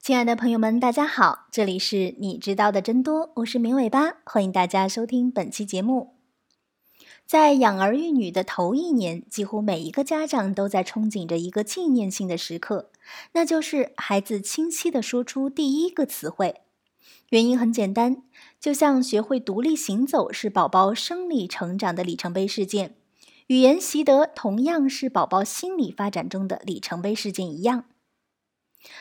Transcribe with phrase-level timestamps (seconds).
[0.00, 6.14] 亲爱的朋友们，大家好，这里是你知道的真多，我是明尾巴，欢迎大家收听本期节目。
[7.26, 12.90] 在养儿育女的头一年，几乎每一个家长都在憧憬着一个纪念性的时刻，
[13.32, 16.62] 那就是孩子清晰地说出第一个词汇。
[17.28, 18.22] 原因很简单，
[18.58, 22.94] 就像学会独立行走是宝宝生理成长的里程碑事件，
[23.48, 27.84] 语言习得同样是宝宝心理发展中的里程碑事件一样。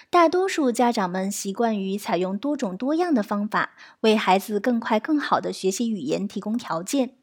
[0.09, 7.15] 大多数家长们习惯于采用多种多样的方法，为孩子更快、更好的学习语言提供条件。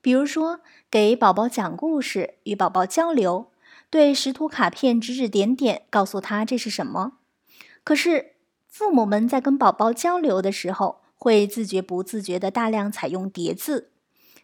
[0.00, 0.60] 比如说，
[0.90, 3.50] 给宝宝讲故事，与宝宝交流，
[3.90, 7.14] 对识图卡片指指点点，告诉他这是什么。
[7.82, 8.34] 可是，
[8.68, 13.90] 父母们在跟宝宝交流的时候，会自觉不自觉地大量采用叠字，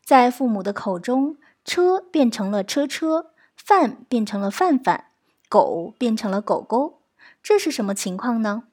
[0.04, 5.08] 在父母的口中，车变成了车车，饭变成了饭饭，
[5.48, 7.01] 狗变成了狗狗。
[7.42, 8.64] 这是什么情况呢？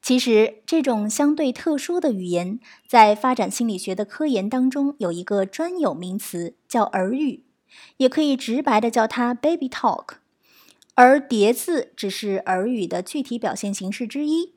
[0.00, 7.44] 其实，这种相对特殊的语言，在发展心理学的科研当中有一个专有名词，叫儿语，
[7.98, 10.14] 也可以直白的叫它 baby talk。
[10.94, 14.54] 而叠字只是儿语的具体表现形式之一。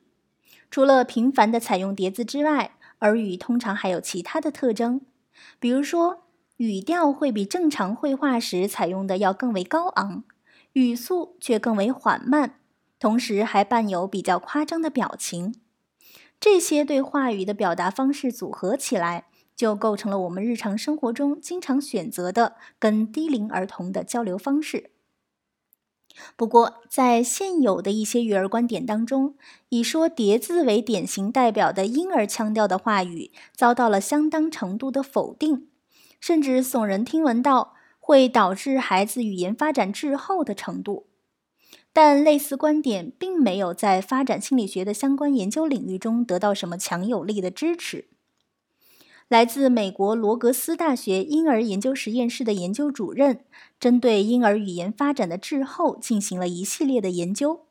[0.70, 5.02] 除了频繁的采用叠字之外，儿语通常还有其他的特征，
[5.60, 6.24] 比如说，
[6.58, 10.24] 语调会比正常绘画时采用的要更为高昂，
[10.74, 12.60] 语速却更为缓慢。
[13.00, 15.56] 同时还伴有比较夸张的表情，
[16.40, 24.92] 这些对话语的表达方式组合起来，就构成了我们日常生活中经常选择的跟低龄儿童的交流方式。
[26.38, 29.36] 不过，在现有的一些育儿观点当中，
[29.68, 35.68] 以说叠字为典型代表的婴儿腔调的话语，遭到了相当程度的否定，
[36.22, 41.08] 甚至耸人听闻到会导致孩子语言发展滞后的程度。
[41.96, 48.10] 但类似观点并没有在发展心理学的相关研究领域中得到什么强有力的支持。
[49.30, 53.46] 来自美国罗格斯大学婴儿研究实验室的研究主任，
[53.80, 57.62] 针对婴儿语言发展的滞后进行了一系列的研究。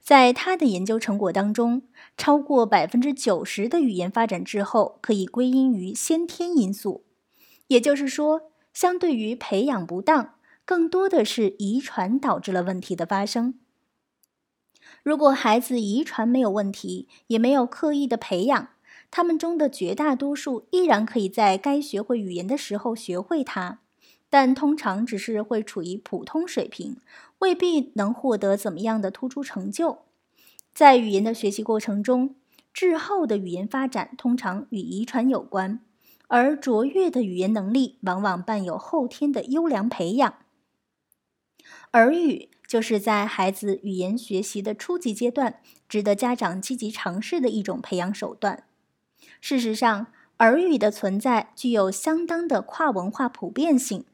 [0.00, 1.82] 在他的研究成果当中，
[2.16, 7.02] 超过百分之九十的语言发展滞后可以归因于先天因素，
[7.66, 10.35] 也就是说，相对于培养不当。
[10.66, 13.54] 更多的是遗传导致了问题的发生。
[15.04, 18.70] 如果孩子遗传没有问题，也没有刻意的培养，
[19.08, 23.78] 他们中的绝大多数依然可以在该学会语言的时候学会它，
[24.28, 26.96] 但通常只是会处于普通水平，
[27.38, 29.98] 未必能获得怎么样的突出成就。
[30.74, 32.34] 在语言的学习过程中，
[32.74, 35.80] 滞后的语言发展通常与遗传有关，
[36.26, 40.34] 而卓越的语言能力往往伴有后天的优良培养。
[41.92, 48.64] 耳语就是在孩子语言学习的初级阶段，值得家长积极尝试的一种培养手段。
[49.40, 50.06] 事实上，
[50.38, 54.04] 耳语的存在具有相当的跨文化普遍性，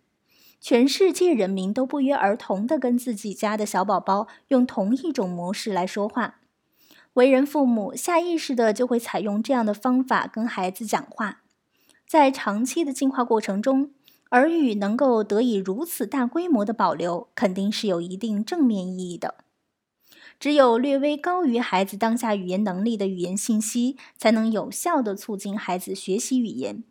[0.61, 6.37] 全世界人民都不约而同地跟自己家的小宝宝用同一种模式来说话。
[7.15, 11.43] 为人父母下意识的就会采用这样的方法跟孩子讲话，
[12.07, 13.91] 在长期的进化过程中。
[14.33, 19.35] 儿语能够得以如此大规模的保留，肯定是有一定正面意义的。
[20.41, 26.83] 只有略微高于孩子当下语言能力的语言信息，才能有效的促进孩子学习语言。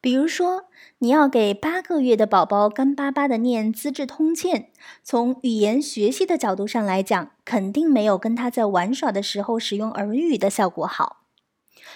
[0.00, 0.64] 比如说，
[1.00, 4.62] 你要给八个月的宝宝干巴巴的念《资治通鉴》，
[5.02, 11.23] 从语言学习的角度上来讲，肯定没有跟他在玩耍的时候使用儿语的效果好。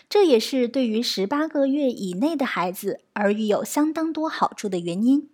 [0.08, 5.30] 这也是对于十八个月以内的孩子，耳语有相当多好处的原因。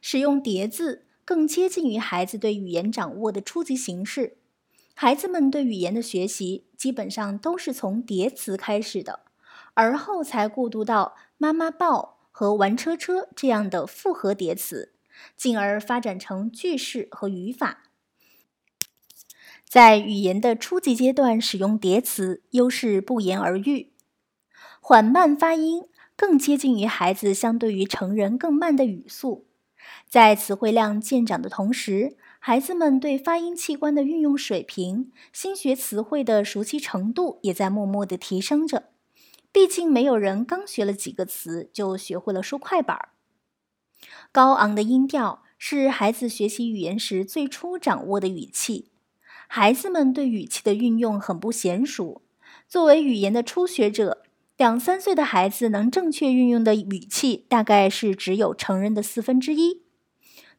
[0.00, 4.36] 使用叠字更接近于孩子对语言掌握的初级形式。
[4.94, 9.20] 孩子们对语言的学习基本上都是从叠词开始的，
[9.74, 14.92] 而后才过渡到妈妈抱和玩车车这样的复合叠词，
[15.36, 17.89] 进而发展成句式和语法。
[19.70, 23.92] 在语言的初级阶段，使用叠词，优势不言而喻。
[24.80, 25.84] 缓慢发音
[26.16, 29.46] 更接近于孩子相对于成人更慢的语速。
[30.08, 38.88] 在词汇量渐长的同时，孩子们对发音器官的运用水平、新学词汇的熟悉程度也在默默的提升着。
[39.52, 43.10] 毕竟，没有人刚学了几个词就学会了说快板儿。
[44.32, 48.89] 高昂的音调是孩子学习语言时最初掌握的语气。
[49.52, 52.22] 孩子们对语气的运用很不娴熟。
[52.68, 54.22] 作为语言的初学者，
[54.56, 59.82] 两三岁的孩子能正确运用的语气，大概是只有成人的四分之一。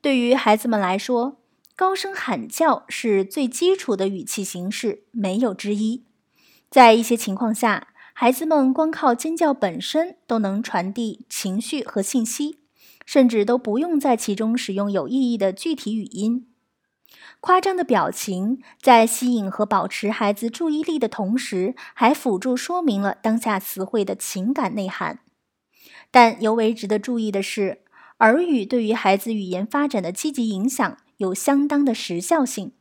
[0.02, 1.38] 对于孩子们来说，
[1.74, 6.04] 高声喊叫是最基础的语气形式，没有之一。
[6.70, 12.58] 在一些情况下，孩子们光靠尖叫本身都能传递情绪和信息，
[13.06, 16.46] 甚至都不用在其中使用有意义的具体语音。
[17.42, 25.20] 夸张的表情在吸引和保持孩子注意力的同时，还辅助说明了当下词汇的情感内涵。
[26.12, 27.82] 但尤为值得注意的是，
[28.20, 32.74] 耳语对于孩子语言发展的积极影响有相当的时效性。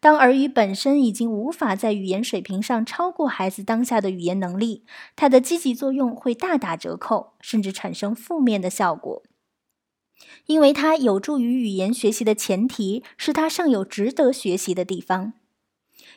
[0.00, 4.84] 当耳语本身已经无法在语言水平上超过孩子当下的语言能力，
[5.14, 9.22] 它的积极作用会大打折扣，甚至产生负面的效果。
[10.46, 15.32] 因为它有助于语言学习的前提是它尚有值得学习的地方。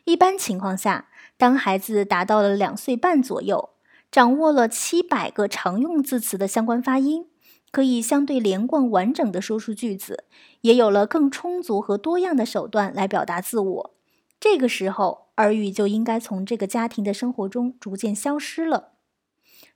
[0.05, 3.69] 一般情况下，当孩子达到了两岁半左右，
[4.11, 7.27] 掌握了七百个常用字词的相关发音，
[7.71, 10.25] 可以相对连贯完整的说出句子，
[10.61, 13.95] 也有了更充足和多样的手段来表达自我。
[14.39, 18.93] 这个时候，耳语就应该从这个家庭的生活中逐渐消失了。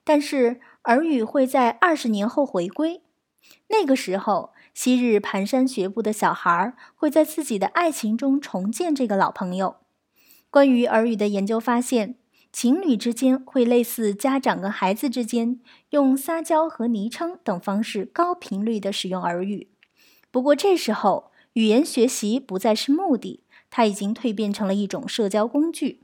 [0.03, 3.01] 但是，耳语会在二十年后回归。
[3.67, 9.77] 那个时候，昔日蹒跚学步的小孩会在自己的爱情中重建这个老朋友。
[10.49, 12.15] 关于耳语的研究发现，
[12.51, 15.59] 情侣之间会类似家长跟孩子之间
[15.89, 19.69] 用撒娇和昵称等方式高频率的使用耳语。
[20.29, 26.01] 不过这时候，语言学习不再是目的，它已经蜕变成了一种社交工具。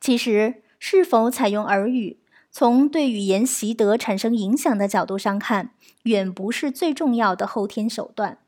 [0.00, 2.18] 其实，是否采用耳语？
[2.50, 5.70] 从对语言习得产生影响的角度上看，
[6.04, 8.38] 远不是最重要的后天手段。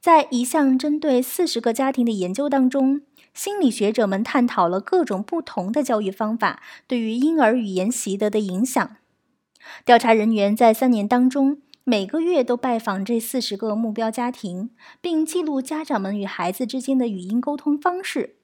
[0.00, 3.02] 在一项针对四十个家庭的研究当中，
[3.32, 8.96] 心理学者们探讨了各种不同的教育方法对于婴儿语言习得的影响。
[9.84, 14.70] 调查人员在三年当中，每个月都拜访这四十个目标家庭，
[15.00, 18.36] 并记录家长们与孩子之间的语音沟通方式。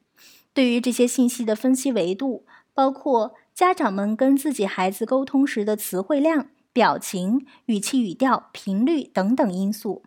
[0.52, 2.44] 对于这些信息的分析维度，
[2.74, 3.34] 包括。
[3.60, 10.02] 家长们跟自己孩子沟通时的词汇量、表情、语气、语调、频率等等因素，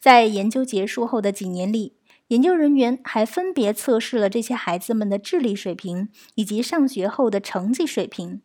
[0.00, 1.98] 在研究结束后的几年里，
[2.28, 8.40] 研究人员还分别测试了这些孩子们的智力水平以及上学后的成绩水平。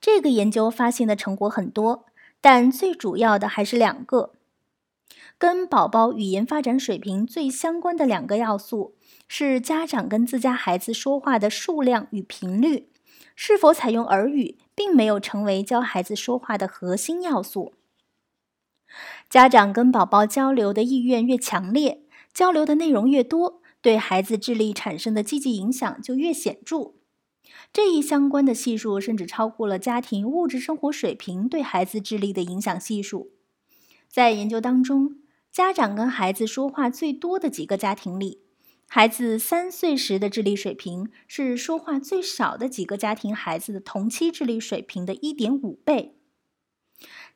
[0.00, 2.06] 这个研究发现的成果很多，
[2.40, 4.32] 但最主要的还是两个，
[5.38, 8.96] 跟宝宝语言发展水平最相关的两个要素。
[9.32, 12.88] 是家长跟自家孩子说话的数量与频率，
[13.36, 17.72] 是否采用耳语，并没有成为教孩子说话的核心要素。
[19.28, 22.02] 家长跟宝宝交流的意愿越强烈，
[22.34, 26.94] 交流的内容越多，对孩子智力产生的积极影响就越显著。
[27.72, 33.30] 这一相关的系数甚至超过了家庭物质生活水平对孩子智力的影响系数。
[34.10, 35.18] 在研究当中，
[35.52, 38.42] 家长跟孩子说话最多的几个家庭里。
[38.88, 46.16] 孩子三岁时的智力水平是说话最少的几个家庭孩子的同期智力水平的一点五倍。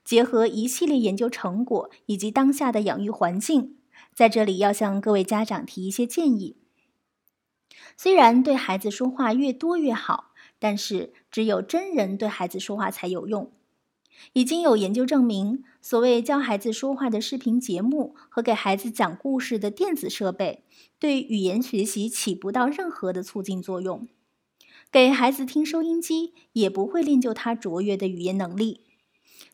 [0.04, 3.76] 结合一系列研究成果以及当下的养育环境，
[4.12, 6.56] 在这里要向各位家长提一些建议。
[7.96, 13.52] 虽然对孩子说话越多越好，但是只有真人对孩子说话才有用。
[14.32, 20.64] 已经有研究证明，所谓教孩子说话的视频节目和给孩子讲故事的电子设备，
[20.98, 24.08] 对语言学习起不到任何的促进作用。
[24.90, 28.82] 给孩子听收音机也不会练就他卓越的语言能力。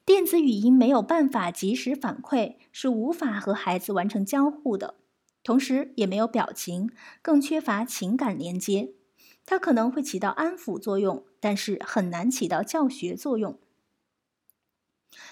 [0.04, 4.96] 电子语音没有办法及时反馈，是无法和孩子完成交互的，
[5.42, 6.90] 同时也没有表情，
[7.22, 8.92] 更缺乏情感连接。
[9.46, 13.58] 它可能会起到安抚作用，但是很难起到教学作用。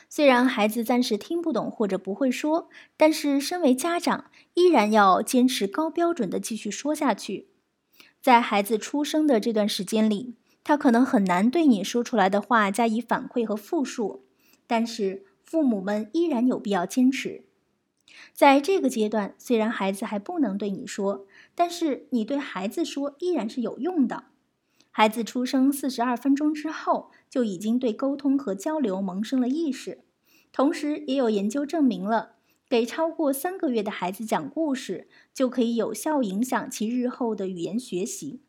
[0.08, 7.49] 虽然孩子暂时听不懂或者不会说，但是身为家长依然要坚持高标准的继续说下去。
[8.20, 14.25] 在孩子出生的这段时间里，他可能很难对你说出来的话加以反馈和复述，
[14.66, 17.44] 但是父母们依然有必要坚持。
[18.32, 24.25] 在这个阶段，虽然孩子还不能对你说，但是你对孩子说依然是有用的。
[24.90, 30.04] 孩子出生四十二分钟之后，就已经对沟通和交流萌生了意识。
[30.52, 32.37] 同时，也有研究证明了，
[32.68, 38.42] 给超过三个月的孩子讲故事，就可以有效影响其日后的语言学习。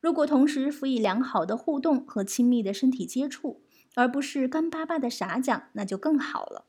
[0.00, 3.62] 如果同时辅以良好的互动和亲密的身体接触，
[3.94, 6.66] 而不是干巴巴的傻讲，那就更好了。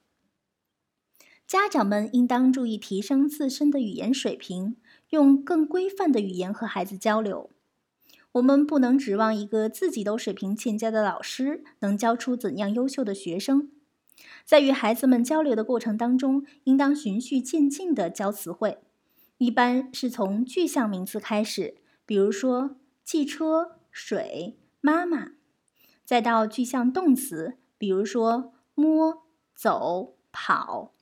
[1.47, 4.77] 家长们应当注意提升自身的语言水平，
[5.09, 7.51] 用更规范的语言和孩子交流。
[8.35, 13.71] 我们不能指望一个自己都水平欠佳的老师能教出怎样优秀的学生。
[14.43, 18.79] 在与孩子们交流的过程当中，应当循序渐进地教词汇，
[19.37, 21.75] 一般是从具象名词开始，
[22.05, 22.75] 比如说
[23.05, 25.31] 汽车、水、妈妈，
[26.03, 29.23] 再到具象动词，比如说摸、
[29.55, 30.93] 走、跑，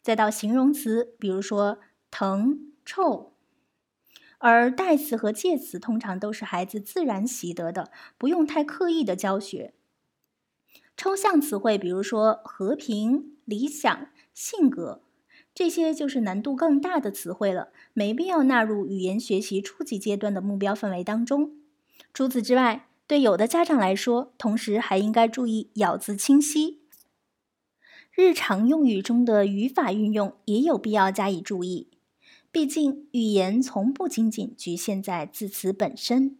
[0.00, 1.78] 再到形容词，比如说
[2.10, 3.34] 疼、臭。
[4.38, 9.74] 而代词和介词通常都是孩子自然习得的，不用太刻意的教学。
[10.96, 15.02] 抽象词汇，比如说和平、理想、性格，
[15.54, 21.52] 这些就是难度更大的词汇了，没必要纳入语言学习初级阶段的目标范围当中。
[22.14, 26.82] 除此之外，对有的家长来说，同时还应该注意咬字清晰，
[28.12, 31.87] 日常用语中的语法运用也有必要加以注意。
[32.58, 36.38] 毕竟，语言从不仅仅局限在字词本身。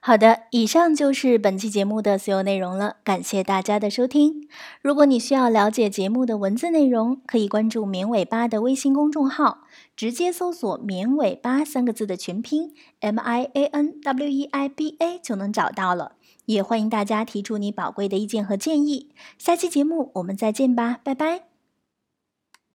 [0.00, 4.48] 好的，以上就是本期节目的所有内容了，感谢大家的收听。
[4.80, 16.12] 如果你需要了解节目的文字内容，可以关注“绵尾巴”的微信公众号，直接搜索“绵尾巴”三个字的全拼 “m i a n w e i b a” 就能找到了。
[16.46, 19.10] 也欢迎大家提出你宝贵的意见和建议。
[19.36, 21.53] 下期节目我们再见吧，拜拜。